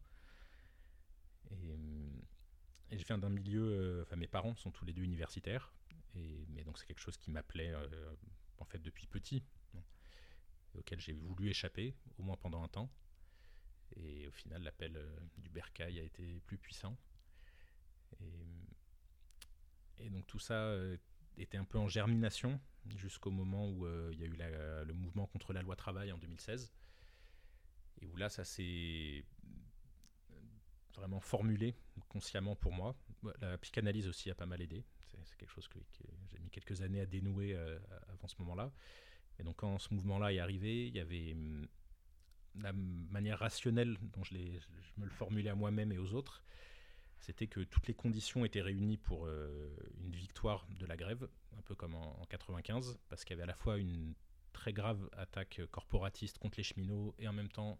Et, 1.49 1.75
et 2.91 2.99
je 2.99 3.05
viens 3.05 3.17
d'un 3.17 3.29
milieu, 3.29 4.03
enfin 4.03 4.15
mes 4.15 4.27
parents 4.27 4.55
sont 4.55 4.71
tous 4.71 4.85
les 4.85 4.93
deux 4.93 5.01
universitaires, 5.03 5.73
mais 6.49 6.63
donc 6.63 6.77
c'est 6.77 6.85
quelque 6.85 7.01
chose 7.01 7.17
qui 7.17 7.31
m'appelait 7.31 7.73
en 8.57 8.65
fait 8.65 8.79
depuis 8.79 9.07
petit, 9.07 9.43
auquel 10.73 10.99
j'ai 10.99 11.13
voulu 11.13 11.49
échapper, 11.49 11.95
au 12.17 12.23
moins 12.23 12.37
pendant 12.37 12.63
un 12.63 12.67
temps. 12.67 12.89
Et 13.95 14.27
au 14.27 14.31
final, 14.31 14.63
l'appel 14.63 14.99
du 15.37 15.49
bercail 15.49 15.99
a 15.99 16.03
été 16.03 16.41
plus 16.47 16.57
puissant. 16.57 16.97
Et, 19.99 20.09
donc 20.09 20.27
tout 20.27 20.39
ça 20.39 20.75
était 21.37 21.57
un 21.57 21.65
peu 21.65 21.77
en 21.77 21.87
germination 21.87 22.59
jusqu'au 22.97 23.31
moment 23.31 23.69
où 23.69 23.87
il 24.11 24.19
y 24.19 24.23
a 24.23 24.27
eu 24.27 24.85
le 24.85 24.93
mouvement 24.93 25.27
contre 25.27 25.53
la 25.53 25.61
loi 25.61 25.75
travail 25.75 26.11
en 26.11 26.17
2016. 26.17 26.73
Et 28.01 28.07
où 28.07 28.15
là, 28.17 28.29
ça 28.29 28.43
s'est 28.43 29.23
vraiment 30.93 31.19
formulé 31.19 31.75
consciemment 32.09 32.55
pour 32.55 32.71
moi. 32.71 32.95
La 33.41 33.57
psychanalyse 33.57 34.07
aussi 34.07 34.29
a 34.29 34.35
pas 34.35 34.45
mal 34.45 34.61
aidé. 34.61 34.83
C'est 35.23 35.37
quelque 35.37 35.51
chose 35.51 35.67
que, 35.67 35.79
j'ai 36.31 36.39
mis 36.39 36.49
quelques 36.49 36.81
années 36.81 37.01
à 37.01 37.05
dénouer 37.05 37.55
euh, 37.55 37.79
avant 38.09 38.27
ce 38.27 38.35
moment-là. 38.39 38.71
Et 39.39 39.43
donc 39.43 39.57
quand 39.57 39.79
ce 39.79 39.93
mouvement-là 39.93 40.33
est 40.33 40.39
arrivé, 40.39 40.87
il 40.87 40.95
y 40.95 40.99
avait 40.99 41.33
hum, 41.33 41.67
la 42.55 42.73
manière 42.73 43.39
rationnelle 43.39 43.97
dont 44.01 44.23
je, 44.23 44.35
me 44.97 45.05
le 45.05 45.11
formulais 45.11 45.49
à 45.49 45.55
moi-même 45.55 45.91
et 45.91 45.97
aux 45.97 46.13
autres, 46.13 46.43
c'était 47.19 47.47
que 47.47 47.61
toutes 47.61 47.87
les 47.87 47.93
conditions 47.93 48.45
étaient 48.45 48.61
réunies 48.61 48.97
pour 48.97 49.25
euh, 49.25 49.75
une 50.03 50.15
victoire 50.15 50.67
de 50.69 50.85
la 50.85 50.95
grève, 50.95 51.27
un 51.57 51.61
peu 51.61 51.75
comme 51.75 51.95
en, 51.95 52.21
en 52.21 52.25
95, 52.25 52.99
parce 53.09 53.25
qu'il 53.25 53.35
y 53.35 53.35
avait 53.35 53.43
à 53.43 53.47
la 53.47 53.55
fois 53.55 53.77
une 53.77 54.13
très 54.53 54.73
grave 54.73 55.09
attaque 55.17 55.61
corporatiste 55.71 56.37
contre 56.37 56.57
les 56.57 56.63
cheminots 56.63 57.13
et 57.19 57.27
en 57.27 57.33
même 57.33 57.49
temps 57.49 57.79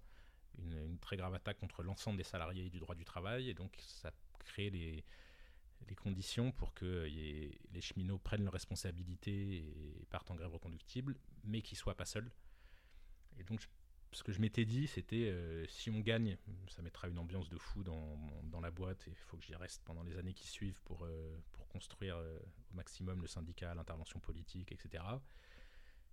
une, 0.58 0.98
très 1.00 1.18
grave 1.18 1.34
attaque 1.34 1.58
contre 1.58 1.84
l'ensemble 1.84 2.18
des 2.18 2.24
salariés 2.24 2.70
du 2.70 2.80
droit 2.80 2.96
du 2.96 3.06
travail. 3.06 3.50
Et 3.50 3.54
donc, 3.54 3.76
ça 3.80 4.12
crée 4.40 4.70
les, 4.70 5.04
les 5.88 5.96
conditions 5.96 6.52
pour 6.52 6.74
que 6.74 7.06
les 7.06 7.82
cheminots 7.82 8.18
prennent 8.18 8.44
leurs 8.44 8.54
responsabilités 8.54 9.58
et 9.58 10.06
partent 10.10 10.32
en 10.32 10.36
grève 10.36 10.52
reconductible, 10.52 11.16
mais 11.44 11.62
qu'ils 11.62 11.76
ne 11.76 11.80
soient 11.80 11.96
pas 11.96 12.06
seuls. 12.06 12.32
Et 13.38 13.44
donc, 13.44 13.68
ce 14.12 14.24
que 14.24 14.32
je 14.32 14.40
m'étais 14.40 14.66
dit, 14.66 14.88
c'était 14.88 15.30
euh, 15.30 15.66
si 15.68 15.90
on 15.90 16.00
gagne, 16.00 16.38
ça 16.70 16.82
mettra 16.82 17.08
une 17.08 17.20
ambiance 17.20 17.50
de 17.50 17.58
fou 17.58 17.84
dans, 17.84 18.62
la 18.62 18.72
boîte 18.72 19.08
et 19.08 19.12
il 19.12 19.16
faut 19.18 19.38
que 19.38 19.44
j'y 19.44 19.56
reste 19.56 19.84
pendant 19.84 20.02
les 20.02 20.18
années 20.18 20.34
qui 20.34 20.48
suivent 20.48 20.82
pour, 20.86 21.04
euh, 21.04 21.38
construire 21.76 22.16
euh, 22.16 22.40
au 22.72 22.76
maximum 22.76 23.22
le 23.22 23.28
syndicat, 23.28 23.76
l'intervention 23.76 24.22
politique, 24.22 24.72
etc. 24.72 25.04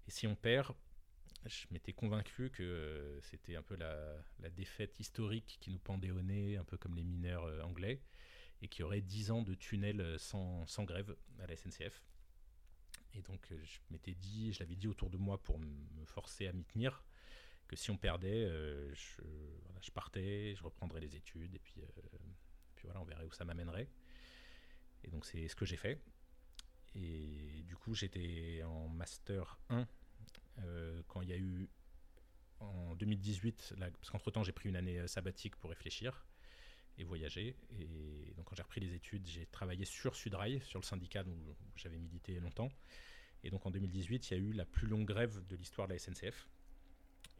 Et 0.08 0.10
si 0.10 0.26
on 0.26 0.34
perd, 0.34 0.74
je 1.46 1.66
m'étais 1.70 1.92
convaincu 1.92 2.50
que 2.50 2.62
euh, 2.62 3.20
c'était 3.22 3.56
un 3.56 3.62
peu 3.62 3.76
la, 3.76 4.50
défaite 4.50 4.98
historique 4.98 5.58
qui 5.60 5.70
nous 5.70 5.78
pendait 5.78 6.10
au 6.10 6.22
nez, 6.22 6.56
un 6.56 6.64
peu 6.64 6.76
comme 6.76 6.94
les 6.94 7.04
mineurs 7.04 7.44
euh, 7.44 7.62
anglais, 7.62 8.00
et 8.62 8.68
qu'il 8.68 8.82
y 8.82 8.84
aurait 8.84 9.00
10 9.00 9.30
ans 9.30 9.42
de 9.42 9.54
tunnels 9.54 10.00
euh, 10.00 10.18
sans, 10.18 10.84
grève 10.84 11.14
à 11.40 11.46
la 11.46 11.56
SNCF. 11.56 12.02
Et 13.14 13.20
donc 13.20 13.46
je 13.62 13.78
m'étais 13.90 14.14
dit, 14.14 14.52
je 14.52 14.60
l'avais 14.60 14.76
dit 14.76 14.88
autour 14.88 15.10
de 15.10 15.18
moi 15.18 15.42
pour 15.42 15.58
me 15.58 16.04
forcer 16.06 16.46
à 16.46 16.52
m'y 16.52 16.64
tenir, 16.64 17.04
que 17.68 17.76
si 17.76 17.90
on 17.90 17.98
perdait, 17.98 18.48
je, 18.94 19.90
partais, 19.90 20.54
je 20.56 20.62
reprendrais 20.62 21.00
les 21.00 21.14
études, 21.14 21.54
et 21.54 21.58
puis, 21.58 21.82
voilà, 22.84 23.00
on 23.00 23.04
verrait 23.04 23.26
où 23.26 23.32
ça 23.32 23.44
m'amènerait. 23.44 23.90
Et 25.04 25.10
donc 25.10 25.26
c'est 25.26 25.46
ce 25.46 25.54
que 25.54 25.66
j'ai 25.66 25.76
fait. 25.76 26.00
Et 26.94 27.62
du 27.66 27.76
coup, 27.76 27.94
j'étais 27.94 28.62
en 28.64 28.88
Master 28.88 29.58
1 29.70 29.86
euh, 30.58 31.02
quand 31.08 31.22
il 31.22 31.28
y 31.28 31.32
a 31.32 31.38
eu 31.38 31.68
en 32.60 32.94
2018, 32.94 33.74
parce 33.78 34.10
qu'entre-temps 34.10 34.44
j'ai 34.44 34.52
pris 34.52 34.68
une 34.68 34.76
année 34.76 35.00
euh, 35.00 35.06
sabbatique 35.06 35.56
pour 35.56 35.70
réfléchir 35.70 36.24
et 36.98 37.04
voyager. 37.04 37.56
Et 37.78 38.32
donc 38.36 38.46
quand 38.46 38.56
j'ai 38.56 38.62
repris 38.62 38.80
les 38.80 38.94
études, 38.94 39.26
j'ai 39.26 39.46
travaillé 39.46 39.84
sur 39.84 40.14
Sudrail, 40.14 40.60
sur 40.64 40.80
le 40.80 40.84
syndicat 40.84 41.24
où 41.24 41.54
j'avais 41.76 41.98
milité 41.98 42.38
longtemps. 42.40 42.70
Et 43.44 43.50
donc 43.50 43.66
en 43.66 43.70
2018, 43.70 44.30
il 44.30 44.34
y 44.34 44.36
a 44.36 44.40
eu 44.40 44.52
la 44.52 44.64
plus 44.64 44.86
longue 44.86 45.06
grève 45.06 45.44
de 45.46 45.56
l'histoire 45.56 45.88
de 45.88 45.94
la 45.94 45.98
SNCF, 45.98 46.48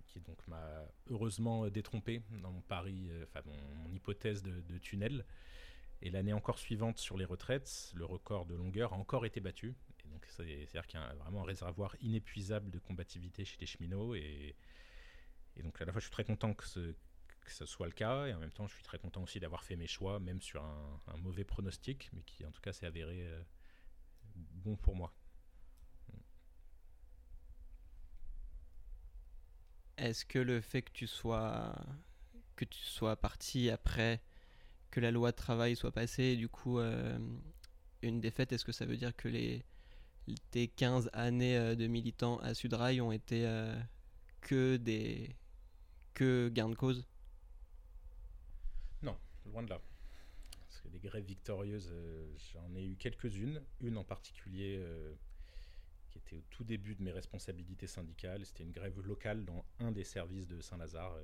qui 0.07 0.21
donc 0.21 0.47
m'a 0.49 0.85
heureusement 1.11 1.69
détrompé 1.69 2.23
dans 2.43 2.51
mon 2.51 2.61
pari, 2.61 3.09
euh, 3.11 3.25
enfin 3.25 3.43
mon, 3.47 3.93
hypothèse 3.93 4.43
de, 4.43 4.79
tunnel. 4.79 5.25
Et 6.05 6.11
l'année 6.11 6.33
encore 6.33 6.59
suivante 6.59 6.99
sur 6.99 7.17
les 7.17 7.25
retraites, 7.25 7.93
le 7.95 8.05
record 8.05 8.47
de 8.47 8.57
longueur 8.57 8.93
a 8.93 8.97
encore 8.97 9.25
été 9.25 9.41
battu. 9.41 9.75
Donc 10.07 10.27
c'est-à-dire 10.27 10.87
qu'il 10.89 10.99
y 10.99 11.03
a 11.03 11.15
vraiment 11.15 11.43
un 11.43 11.47
réservoir 11.47 11.95
inépuisable 12.01 12.71
de 12.71 12.79
combativité 12.81 13.45
chez 13.45 13.57
les 13.61 13.67
cheminots. 13.67 14.15
Et, 14.17 14.57
donc 15.63 15.81
à 15.81 15.85
la 15.85 15.93
fois 15.93 16.01
je 16.01 16.07
suis 16.07 16.13
très 16.13 16.25
content 16.25 16.55
que 16.55 16.67
ce, 16.67 16.95
que 17.45 17.67
soit 17.67 17.87
le 17.87 17.93
cas, 17.93 18.27
et 18.27 18.35
en 18.35 18.39
même 18.39 18.51
temps 18.51 18.67
je 18.67 18.75
suis 18.75 18.83
très 18.83 18.99
content 18.99 19.23
aussi 19.23 19.41
d'avoir 19.41 19.65
fait 19.65 19.77
mes 19.77 19.87
choix, 19.87 20.21
même 20.21 20.41
sur 20.41 20.63
un, 20.65 21.17
mauvais 21.19 21.45
pronostic, 21.45 22.11
mais 22.13 22.23
qui 22.23 22.45
en 22.45 22.51
tout 22.51 22.61
cas 22.61 22.73
s'est 22.73 22.87
avéré 22.87 23.27
euh, 23.27 23.43
bon 24.35 24.77
pour 24.77 24.97
moi. 24.97 25.13
Est-ce 29.97 30.25
que 30.25 30.39
le 30.39 30.61
fait 30.61 30.83
que 30.83 30.93
tu 30.93 31.07
sois 31.07 31.77
que 32.57 32.65
tu 32.65 32.81
sois 32.81 33.17
parti 33.17 33.71
après 33.71 34.21
que 34.91 35.01
la 35.01 35.11
loi 35.11 35.31
de 35.31 35.37
travail 35.37 35.77
soit 35.77 35.93
passée, 35.93 36.37
du 36.37 36.49
coup 36.49 36.79
euh, 36.79 37.19
une 38.03 38.21
défaite, 38.21 38.53
est-ce 38.53 38.65
que 38.65 38.73
ça 38.73 38.87
veut 38.87 38.97
dire 38.97 39.15
que 39.17 39.29
les 39.29 39.65
tes 40.51 40.69
15 40.69 41.11
années 41.13 41.57
euh, 41.57 41.75
de 41.75 41.87
militant 41.87 42.39
à 42.39 42.55
Sudrail 42.55 43.01
ont 43.01 43.13
été 43.13 43.45
que 44.41 44.77
des 44.77 45.37
que 46.15 46.49
gain 46.49 46.69
de 46.69 46.75
cause? 46.75 47.07
Loin 49.47 49.63
de 49.63 49.71
là. 49.71 49.81
Parce 50.69 50.81
que 50.81 50.89
des 50.89 51.01
grèves 51.01 51.25
victorieuses, 51.25 51.91
euh, 51.93 52.35
j'en 52.53 52.75
ai 52.75 52.85
eu 52.85 52.97
quelques-unes. 52.97 53.63
Une 53.81 53.99
en 53.99 54.05
particulier 54.05 54.85
qui 56.09 56.19
était 56.19 56.37
au 56.37 56.43
tout 56.51 56.65
début 56.65 56.95
de 56.95 57.03
mes 57.03 57.13
responsabilités 57.13 57.87
syndicales. 57.87 58.45
C'était 58.45 58.65
une 58.65 58.73
grève 58.73 59.01
locale 59.01 59.45
dans 59.45 59.65
un 59.81 59.93
des 59.93 60.05
services 60.05 60.47
de 60.47 60.61
Saint-Lazare, 60.61 61.17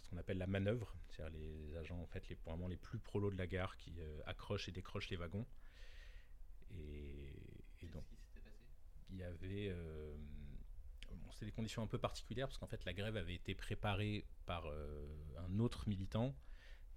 ce 0.00 0.10
qu'on 0.10 0.16
appelle 0.16 0.38
la 0.38 0.46
manœuvre, 0.46 0.94
c'est-à-dire 1.08 1.38
les 1.38 1.76
agents 1.76 2.00
en 2.00 2.06
fait 2.06 2.28
les, 2.28 2.36
vraiment 2.46 2.68
les 2.68 2.76
plus 2.76 2.98
prolos 2.98 3.30
de 3.30 3.36
la 3.36 3.46
gare 3.46 3.76
qui 3.76 3.94
accrochent 4.26 4.68
et 4.68 4.72
décrochent 4.72 5.10
les 5.10 5.16
wagons. 5.16 5.46
Et, 6.72 7.86
donc, 7.92 8.04
il 9.10 9.16
y 9.16 9.22
avait. 9.22 9.68
Euh, 9.70 10.16
c'était 11.38 11.52
des 11.52 11.52
conditions 11.52 11.82
un 11.82 11.86
peu 11.86 11.98
particulières 11.98 12.48
parce 12.48 12.58
qu'en 12.58 12.66
fait, 12.66 12.84
la 12.84 12.92
grève 12.92 13.16
avait 13.16 13.36
été 13.36 13.54
préparée 13.54 14.24
par 14.44 14.66
euh, 14.66 15.06
un 15.38 15.60
autre 15.60 15.88
militant 15.88 16.34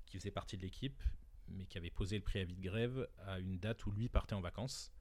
qui 0.07 0.17
faisait 0.17 0.31
partie 0.31 0.57
de 0.57 0.63
l'équipe, 0.63 0.99
mais 1.47 1.67
qui 1.67 1.77
avait 1.77 1.91
posé 1.91 2.17
le 2.17 2.23
préavis 2.23 2.55
de 2.55 2.61
grève 2.61 3.07
à 3.19 3.37
une 3.37 3.59
date 3.59 3.85
où 3.85 3.91
lui 3.91 4.09
partait 4.09 4.33
en 4.33 4.41
vacances. 4.41 4.91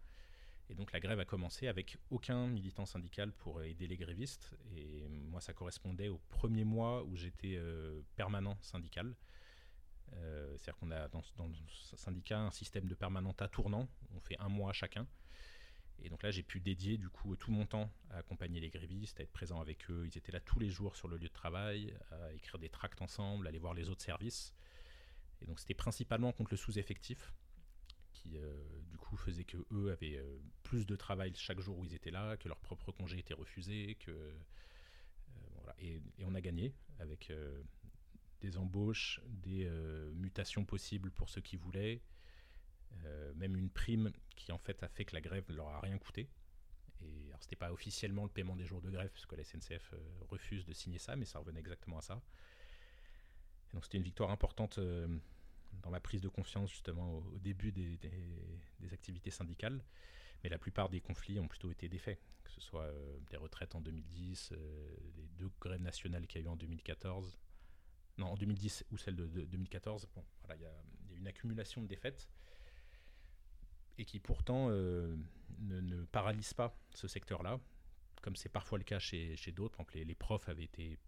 Et 0.68 0.74
donc 0.74 0.92
la 0.92 1.00
grève 1.00 1.18
a 1.18 1.24
commencé 1.24 1.68
avec 1.68 1.96
aucun 2.10 2.48
militant 2.48 2.84
syndical 2.84 3.32
pour 3.32 3.62
aider 3.62 3.86
les 3.86 3.96
grévistes. 3.96 4.54
Et 4.76 5.08
moi, 5.08 5.40
ça 5.40 5.54
correspondait 5.54 6.08
au 6.08 6.18
premier 6.28 6.64
mois 6.64 7.02
où 7.04 7.16
j'étais 7.16 7.56
euh, 7.56 8.02
permanent 8.16 8.58
syndical. 8.60 9.16
Euh, 10.12 10.54
c'est-à-dire 10.58 10.76
qu'on 10.76 10.90
a 10.90 11.08
dans, 11.08 11.22
dans, 11.38 11.46
le 11.46 11.54
syndicat 11.96 12.40
un 12.40 12.50
système 12.50 12.86
de 12.88 12.94
permanente 12.94 13.40
à 13.40 13.48
tournant, 13.48 13.88
on 14.14 14.20
fait 14.20 14.38
un 14.38 14.50
mois 14.50 14.74
chacun. 14.74 15.06
Et 16.02 16.08
donc 16.08 16.22
là, 16.22 16.30
j'ai 16.30 16.42
pu 16.42 16.60
dédier 16.60 16.98
du 16.98 17.08
coup 17.08 17.36
tout 17.36 17.50
mon 17.50 17.66
temps 17.66 17.90
à 18.10 18.18
accompagner 18.18 18.60
les 18.60 18.70
grévistes, 18.70 19.20
à 19.20 19.22
être 19.22 19.32
présent 19.32 19.60
avec 19.60 19.90
eux. 19.90 20.06
Ils 20.06 20.16
étaient 20.16 20.32
là 20.32 20.40
tous 20.40 20.58
les 20.58 20.70
jours 20.70 20.96
sur 20.96 21.08
le 21.08 21.16
lieu 21.16 21.28
de 21.28 21.32
travail, 21.32 21.94
à 22.10 22.32
écrire 22.32 22.58
des 22.58 22.68
tracts 22.68 23.00
ensemble, 23.02 23.46
à 23.46 23.50
aller 23.50 23.58
voir 23.58 23.74
les 23.74 23.88
autres 23.88 24.02
services. 24.02 24.54
Et 25.42 25.46
donc 25.46 25.60
c'était 25.60 25.74
principalement 25.74 26.32
contre 26.32 26.52
le 26.52 26.56
sous-effectif, 26.56 27.32
qui 28.12 28.36
euh, 28.36 28.80
du 28.90 28.98
coup 28.98 29.16
faisait 29.16 29.44
que 29.44 29.56
eux 29.72 29.90
avaient 29.90 30.16
euh, 30.16 30.38
plus 30.62 30.86
de 30.86 30.96
travail 30.96 31.32
chaque 31.34 31.60
jour 31.60 31.78
où 31.78 31.84
ils 31.84 31.94
étaient 31.94 32.10
là, 32.10 32.36
que 32.36 32.48
leur 32.48 32.60
propre 32.60 32.92
congé 32.92 33.18
était 33.18 33.34
refusé, 33.34 33.96
que 34.00 34.34
voilà. 35.54 35.74
et, 35.78 36.02
on 36.24 36.34
a 36.34 36.40
gagné 36.40 36.74
avec 36.98 37.30
des 38.40 38.56
embauches, 38.56 39.20
des 39.26 39.66
euh, 39.66 40.10
mutations 40.12 40.64
possibles 40.64 41.10
pour 41.10 41.28
ceux 41.28 41.40
qui 41.40 41.56
voulaient, 41.56 41.96
euh, 41.96 42.19
même 43.36 43.56
une 43.56 43.70
prime 43.70 44.12
qui 44.36 44.52
en 44.52 44.58
fait 44.58 44.82
a 44.82 44.88
fait 44.88 45.04
que 45.04 45.14
la 45.14 45.20
grève 45.20 45.44
ne 45.48 45.56
leur 45.56 45.68
a 45.68 45.80
rien 45.80 45.98
coûté. 45.98 46.28
Et 47.02 47.28
alors 47.28 47.42
c'était 47.42 47.56
pas 47.56 47.72
officiellement 47.72 48.24
le 48.24 48.30
paiement 48.30 48.56
des 48.56 48.66
jours 48.66 48.80
de 48.80 48.90
grève, 48.90 49.10
parce 49.10 49.26
que 49.26 49.34
la 49.34 49.44
SNCF 49.44 49.92
euh, 49.92 49.98
refuse 50.28 50.64
de 50.66 50.72
signer 50.72 50.98
ça, 50.98 51.16
mais 51.16 51.24
ça 51.24 51.38
revenait 51.38 51.60
exactement 51.60 51.98
à 51.98 52.02
ça. 52.02 52.20
Donc 53.72 53.84
c'était 53.84 53.98
une 53.98 54.04
victoire 54.04 54.30
importante 54.30 54.80
dans 55.82 55.90
ma 55.90 56.00
prise 56.00 56.20
de 56.20 56.28
confiance 56.28 56.70
justement 56.70 57.18
au, 57.18 57.38
début 57.38 57.70
des, 57.70 57.98
activités 58.92 59.30
syndicales. 59.30 59.80
Mais 60.42 60.50
la 60.50 60.58
plupart 60.58 60.88
des 60.88 61.00
conflits 61.00 61.38
ont 61.38 61.46
plutôt 61.46 61.70
été 61.70 61.88
défaits, 61.88 62.18
que 62.42 62.50
ce 62.50 62.60
soit 62.60 62.90
des 63.30 63.36
retraites 63.36 63.76
en 63.76 63.80
2010, 63.80 64.54
les 65.16 65.28
deux 65.38 65.50
grèves 65.60 65.82
nationales 65.82 66.26
qu'il 66.26 66.40
y 66.40 66.44
a 66.44 66.46
eu 66.46 66.50
en 66.50 66.56
2014, 66.56 67.38
non, 68.18 68.26
en 68.26 68.36
2010 68.36 68.86
ou 68.90 68.96
celle 68.96 69.14
de, 69.14 69.26
2014. 69.26 70.08
Bon, 70.14 70.24
voilà, 70.42 70.56
il 70.56 70.62
y, 70.62 70.66
a 70.66 71.16
une 71.16 71.28
accumulation 71.28 71.80
de 71.80 71.86
défaites 71.86 72.28
et 74.00 74.06
qui 74.06 74.18
pourtant 74.18 74.68
euh, 74.70 75.14
ne, 75.58 76.04
paralyse 76.06 76.54
pas 76.54 76.74
ce 76.94 77.06
secteur-là, 77.06 77.60
comme 78.22 78.34
c'est 78.34 78.48
parfois 78.48 78.78
le 78.78 78.84
cas 78.84 78.98
chez, 78.98 79.36
d'autres. 79.54 79.76
Par 79.76 79.86
les, 79.94 80.14
profs 80.14 80.48
avaient 80.48 80.64
été 80.64 80.98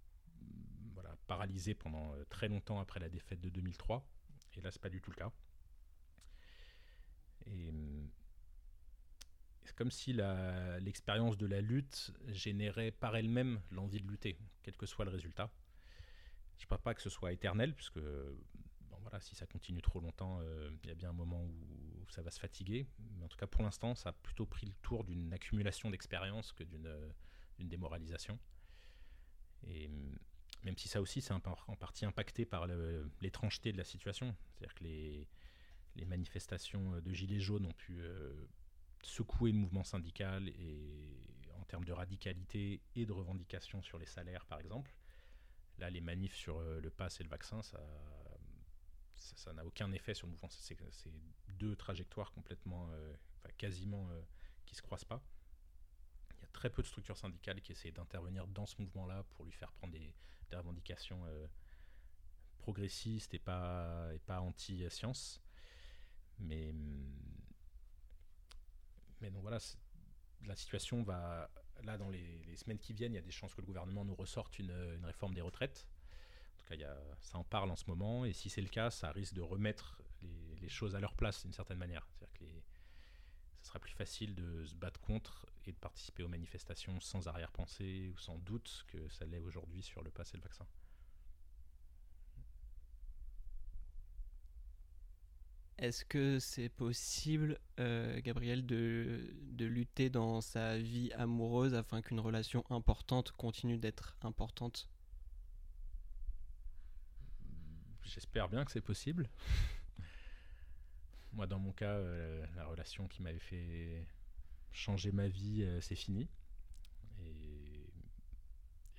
voilà, 0.92 1.16
paralysés 1.26 1.74
pendant 1.74 2.12
euh, 2.12 2.24
très 2.28 2.48
longtemps 2.48 2.80
après 2.80 3.00
la 3.00 3.08
défaite 3.08 3.40
de 3.40 3.48
2003. 3.48 4.06
Et 4.56 4.60
là, 4.60 4.70
c'est 4.70 4.82
pas 4.82 4.90
du 4.90 5.00
tout 5.00 5.10
le 5.10 5.16
cas. 5.16 5.32
Et 7.46 7.72
c'est 9.64 9.74
comme 9.74 9.90
si 9.90 10.12
l'expérience 10.80 11.38
de 11.38 11.46
la 11.46 11.62
lutte 11.62 12.12
générait 12.28 12.90
par 12.90 13.16
elle-même 13.16 13.62
l'envie 13.70 14.00
de 14.00 14.06
lutter, 14.06 14.36
quel 14.62 14.76
que 14.76 14.84
soit 14.84 15.06
le 15.06 15.10
résultat. 15.10 15.50
Je 16.58 16.66
ne 16.66 16.68
parle 16.68 16.82
pas 16.82 16.94
que 16.94 17.00
ce 17.00 17.08
soit 17.08 17.32
éternel, 17.32 17.74
puisque 17.74 17.98
bon, 17.98 18.98
voilà, 19.00 19.18
si 19.20 19.34
ça 19.34 19.46
continue 19.46 19.80
trop 19.80 20.00
longtemps, 20.00 20.40
euh, 20.42 20.70
il 20.84 20.90
y 20.90 20.92
a 20.92 20.94
bien 20.94 21.08
un 21.08 21.14
moment 21.14 21.42
où 21.42 21.91
ça 22.10 22.22
va 22.22 22.30
se 22.30 22.40
fatiguer. 22.40 22.86
Mais 23.16 23.24
en 23.24 23.28
tout 23.28 23.36
cas, 23.36 23.46
pour 23.46 23.62
l'instant, 23.62 23.94
ça 23.94 24.10
a 24.10 24.12
plutôt 24.12 24.46
pris 24.46 24.66
le 24.66 24.74
tour 24.82 25.04
d'une 25.04 25.32
accumulation 25.32 25.90
d'expérience 25.90 26.52
que 26.52 26.64
d'une 26.64 27.68
démoralisation. 27.68 28.38
Et 29.64 29.88
même 30.64 30.76
si 30.76 30.88
ça 30.88 31.00
aussi, 31.00 31.20
c'est 31.20 31.32
en 31.32 31.40
partie 31.40 32.04
impacté 32.04 32.44
par 32.44 32.66
l'étrangeté 33.20 33.72
de 33.72 33.78
la 33.78 33.84
situation. 33.84 34.34
C'est-à-dire 34.50 34.74
que 34.74 34.84
les, 34.84 35.28
manifestations 36.06 37.00
de 37.00 37.12
Gilets 37.12 37.40
jaunes 37.40 37.66
ont 37.66 37.72
pu 37.72 38.00
euh, 38.00 38.46
secouer 39.02 39.52
le 39.52 39.58
mouvement 39.58 39.84
syndical 39.84 40.48
et 40.48 41.32
en 41.60 41.64
termes 41.64 41.84
de 41.84 41.92
radicalité 41.92 42.80
et 42.96 43.06
de 43.06 43.12
revendication 43.12 43.82
sur 43.82 43.98
les 43.98 44.06
salaires, 44.06 44.46
par 44.46 44.60
exemple. 44.60 44.94
Là, 45.78 45.90
les 45.90 46.00
manifs 46.00 46.34
sur 46.34 46.58
euh, 46.58 46.80
le 46.80 46.90
pass 46.90 47.20
et 47.20 47.24
le 47.24 47.28
vaccin, 47.28 47.62
ça 47.62 47.80
ça 49.36 49.52
n'a 49.52 49.64
aucun 49.64 49.90
effet 49.92 50.14
sur 50.14 50.26
le 50.26 50.32
mouvement. 50.32 50.48
C'est 50.50 50.76
deux 51.58 51.76
trajectoires 51.76 52.32
complètement, 52.32 52.88
euh, 52.92 53.14
quasiment, 53.58 54.08
qui 54.66 54.74
se 54.74 54.82
croisent 54.82 55.04
pas 55.04 55.22
très 56.52 56.70
peu 56.70 56.82
de 56.82 56.86
structures 56.86 57.16
syndicales 57.16 57.60
qui 57.60 57.72
essaient 57.72 57.90
d'intervenir 57.90 58.46
dans 58.46 58.66
ce 58.66 58.80
mouvement-là 58.80 59.24
pour 59.30 59.44
lui 59.44 59.52
faire 59.52 59.72
prendre 59.72 59.92
des, 59.92 60.14
revendications 60.52 61.24
euh, 61.24 61.46
progressistes 62.58 63.32
et 63.32 63.38
pas, 63.38 64.10
et 64.14 64.18
pas 64.18 64.40
anti-science. 64.40 65.40
Mais, 66.38 66.74
mais 69.20 69.30
donc 69.30 69.42
voilà, 69.42 69.58
la 70.44 70.56
situation 70.56 71.02
va. 71.02 71.50
Là, 71.84 71.96
dans 71.96 72.10
les, 72.10 72.54
semaines 72.56 72.78
qui 72.78 72.92
viennent, 72.92 73.12
il 73.12 73.16
y 73.16 73.18
a 73.18 73.22
des 73.22 73.32
chances 73.32 73.54
que 73.54 73.62
le 73.62 73.66
gouvernement 73.66 74.04
nous 74.04 74.14
ressorte 74.14 74.58
une, 74.58 74.70
réforme 75.04 75.34
des 75.34 75.40
retraites. 75.40 75.88
Tout 76.66 76.76
cas, 76.76 76.96
ça 77.20 77.38
en 77.38 77.44
parle 77.44 77.70
en 77.70 77.76
ce 77.76 77.84
moment. 77.86 78.24
Et 78.24 78.32
si 78.32 78.50
c'est 78.50 78.62
le 78.62 78.68
cas, 78.68 78.90
ça 78.90 79.10
risque 79.10 79.34
de 79.34 79.42
remettre 79.42 80.00
les, 80.22 80.68
choses 80.68 80.94
à 80.94 81.00
leur 81.00 81.14
place 81.14 81.42
d'une 81.42 81.52
certaine 81.52 81.78
manière. 81.78 82.06
C'est-à-dire 82.08 82.32
que 82.34 82.44
les, 82.44 82.62
ce 83.60 83.68
sera 83.68 83.78
plus 83.78 83.92
facile 83.92 84.34
de 84.34 84.64
se 84.64 84.74
battre 84.74 85.00
contre 85.00 85.46
et 85.66 85.72
de 85.72 85.76
participer 85.76 86.22
aux 86.22 86.28
manifestations 86.28 86.98
sans 87.00 87.28
arrière-pensée 87.28 88.10
ou 88.12 88.18
sans 88.18 88.38
doute 88.38 88.84
que 88.88 89.08
ça 89.08 89.24
l'est 89.26 89.38
aujourd'hui 89.38 89.82
sur 89.82 90.02
le 90.02 90.10
pass 90.10 90.34
et 90.34 90.36
le 90.36 90.42
vaccin. 90.42 90.66
Est-ce 95.78 96.04
que 96.04 96.38
c'est 96.38 96.68
possible, 96.68 97.58
euh, 97.80 98.20
Gabriel, 98.20 98.64
de, 98.64 99.34
lutter 99.58 100.10
dans 100.10 100.40
sa 100.40 100.78
vie 100.78 101.10
amoureuse 101.14 101.74
afin 101.74 102.02
qu'une 102.02 102.20
relation 102.20 102.64
importante 102.70 103.32
continue 103.32 103.78
d'être 103.78 104.16
importante? 104.22 104.88
J'espère 108.14 108.50
bien 108.50 108.62
que 108.66 108.70
c'est 108.70 108.82
possible. 108.82 109.26
Moi, 111.32 111.46
dans 111.46 111.58
mon 111.58 111.72
cas, 111.72 111.94
euh, 111.94 112.44
la 112.56 112.66
relation 112.66 113.08
qui 113.08 113.22
m'avait 113.22 113.38
fait 113.38 114.06
changer 114.70 115.12
ma 115.12 115.28
vie, 115.28 115.62
euh, 115.62 115.80
c'est 115.80 115.94
fini. 115.94 116.28
Et, 117.20 117.90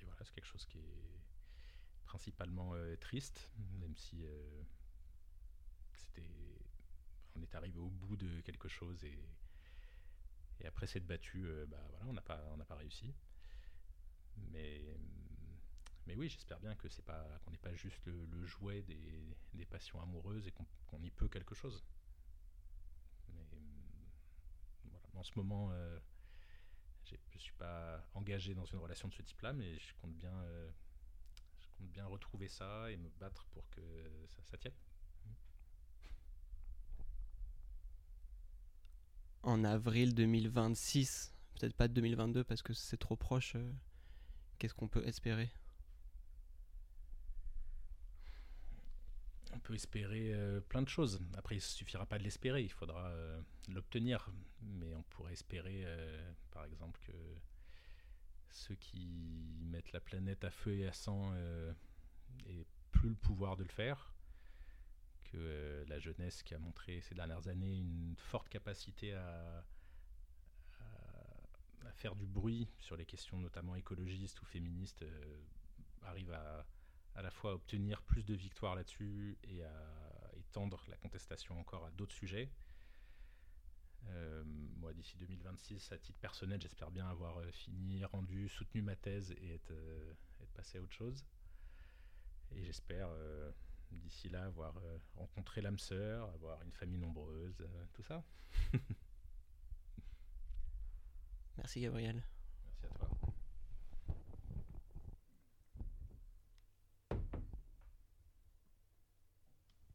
voilà, 0.02 0.24
c'est 0.24 0.34
quelque 0.34 0.48
chose 0.48 0.66
qui 0.66 0.78
est 0.78 1.20
principalement 2.06 2.74
euh, 2.74 2.96
triste, 2.96 3.52
même 3.78 3.94
si 3.96 4.24
c'était, 5.92 6.28
on 7.36 7.42
est 7.42 7.54
arrivé 7.54 7.78
au 7.78 7.90
bout 7.90 8.16
de 8.16 8.40
quelque 8.40 8.68
chose 8.68 9.04
et, 9.04 9.18
après 10.66 10.86
s'être 10.86 11.06
battu, 11.06 11.46
bah 11.68 11.76
voilà, 11.90 12.06
on 12.06 12.14
n'a 12.14 12.22
pas, 12.22 12.42
on 12.52 12.56
n'a 12.56 12.64
pas 12.64 12.76
réussi. 12.76 13.14
Mais 14.50 14.96
mais 16.06 16.14
oui, 16.16 16.28
j'espère 16.28 16.60
bien 16.60 16.74
que 16.74 16.88
c'est 16.88 17.04
pas 17.04 17.26
qu'on 17.44 17.50
n'est 17.50 17.58
pas 17.58 17.74
juste 17.74 18.04
le, 18.06 18.44
jouet 18.44 18.82
des, 18.82 19.66
passions 19.66 20.00
amoureuses 20.00 20.46
et 20.46 20.52
qu'on 20.86 21.02
y 21.02 21.10
peut 21.10 21.28
quelque 21.28 21.54
chose. 21.54 21.82
en 25.16 25.22
ce 25.22 25.32
moment, 25.36 25.70
euh, 25.72 25.98
je 27.04 27.14
ne 27.14 27.38
suis 27.38 27.54
pas 27.54 28.04
engagé 28.14 28.54
dans 28.54 28.64
une 28.64 28.78
relation 28.78 29.08
de 29.08 29.14
ce 29.14 29.22
type-là, 29.22 29.52
mais 29.52 29.78
je 29.78 29.94
compte 30.00 30.14
bien, 30.14 30.32
euh, 30.32 30.70
je 31.60 31.66
compte 31.78 31.90
bien 31.90 32.06
retrouver 32.06 32.48
ça 32.48 32.90
et 32.90 32.96
me 32.96 33.08
battre 33.20 33.46
pour 33.52 33.68
que 33.70 33.80
ça, 34.50 34.58
tienne. 34.58 34.74
En 39.42 39.62
avril 39.62 40.14
2026, 40.14 41.34
peut-être 41.54 41.74
pas 41.74 41.88
2022 41.88 42.44
parce 42.44 42.62
que 42.62 42.72
c'est 42.72 42.96
trop 42.96 43.16
proche, 43.16 43.56
euh, 43.56 43.72
qu'est-ce 44.58 44.74
qu'on 44.74 44.88
peut 44.88 45.06
espérer? 45.06 45.50
Peut 49.64 49.74
espérer 49.74 50.32
euh, 50.32 50.60
plein 50.60 50.82
de 50.82 50.88
choses. 50.88 51.20
Après, 51.36 51.56
il 51.56 51.58
ne 51.58 51.62
suffira 51.62 52.06
pas 52.06 52.18
de 52.18 52.22
l'espérer, 52.22 52.62
il 52.62 52.70
faudra 52.70 53.08
euh, 53.08 53.40
l'obtenir. 53.68 54.30
Mais 54.62 54.94
on 54.94 55.02
pourrait 55.02 55.32
espérer, 55.32 55.82
euh, 55.84 56.32
par 56.52 56.64
exemple, 56.64 57.00
que 57.04 57.12
ceux 58.50 58.76
qui 58.76 59.08
mettent 59.62 59.92
la 59.92 60.00
planète 60.00 60.44
à 60.44 60.50
feu 60.50 60.76
et 60.76 60.86
à 60.86 60.92
sang 60.92 61.34
aient 62.46 62.66
plus 62.92 63.08
le 63.08 63.16
pouvoir 63.16 63.56
de 63.56 63.64
le 63.64 63.68
faire. 63.70 64.14
Que 65.24 65.84
la 65.88 65.98
jeunesse 65.98 66.44
qui 66.44 66.54
a 66.54 66.58
montré 66.58 67.00
ces 67.00 67.16
dernières 67.16 67.48
années 67.48 67.78
une 67.78 68.14
forte 68.16 68.48
capacité 68.48 69.12
à, 69.14 69.64
à 71.84 71.92
faire 71.92 72.14
du 72.14 72.26
bruit 72.26 72.68
sur 72.78 72.96
les 72.96 73.04
questions 73.04 73.38
notamment 73.38 73.74
écologistes 73.74 74.40
ou 74.40 74.44
féministes 74.44 75.04
arrive 76.02 76.30
à 76.32 76.64
à 77.14 77.22
la 77.22 77.30
fois 77.30 77.54
obtenir 77.54 78.02
plus 78.02 78.24
de 78.24 78.34
victoires 78.34 78.74
là-dessus 78.74 79.38
et 79.44 79.64
à 79.64 80.30
étendre 80.36 80.84
la 80.88 80.96
contestation 80.96 81.58
encore 81.58 81.84
à 81.84 81.90
d'autres 81.92 82.14
sujets. 82.14 82.50
Euh, 84.10 84.42
moi, 84.76 84.92
d'ici 84.92 85.16
2026, 85.16 85.92
à 85.92 85.98
titre 85.98 86.18
personnel, 86.18 86.60
j'espère 86.60 86.90
bien 86.90 87.08
avoir 87.08 87.38
euh, 87.38 87.50
fini, 87.52 88.04
rendu, 88.04 88.48
soutenu 88.48 88.82
ma 88.82 88.96
thèse 88.96 89.32
et 89.40 89.54
être, 89.54 89.70
euh, 89.70 90.12
être 90.42 90.52
passé 90.52 90.78
à 90.78 90.82
autre 90.82 90.92
chose. 90.92 91.24
Et 92.52 92.64
j'espère 92.64 93.08
d'ici 93.90 94.28
là 94.28 94.44
avoir 94.44 94.80
rencontré 95.16 95.60
l'âme 95.60 95.78
sœur, 95.78 96.28
avoir 96.30 96.62
une 96.62 96.72
famille 96.72 96.98
nombreuse, 96.98 97.66
tout 97.94 98.02
ça. 98.02 98.22
Merci 101.56 101.80
Gabriel. 101.80 102.22